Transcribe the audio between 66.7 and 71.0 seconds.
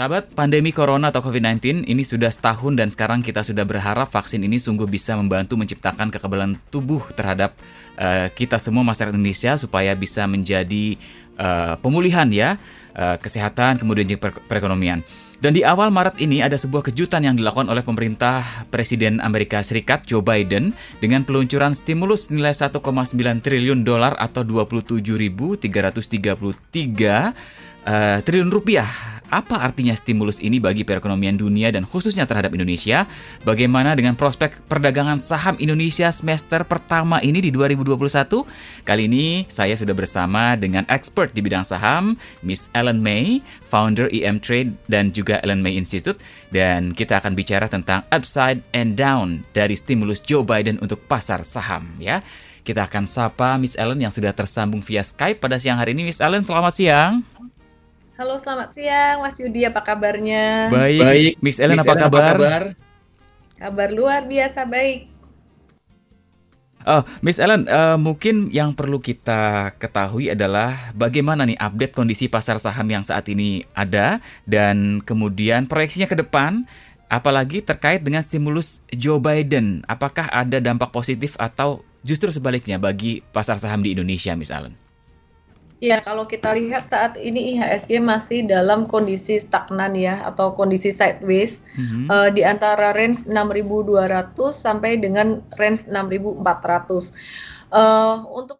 Oh, Miss Ellen, uh, mungkin yang perlu kita ketahui adalah